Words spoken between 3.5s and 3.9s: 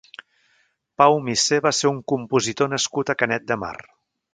de Mar.